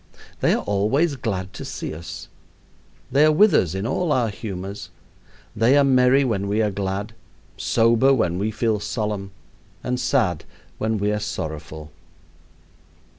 [0.39, 2.27] They are always glad to see us.
[3.11, 4.89] They are with us in all our humors.
[5.55, 7.13] They are merry when we are glad,
[7.55, 9.29] sober when we feel solemn,
[9.83, 10.43] and sad
[10.79, 11.91] when we are sorrowful.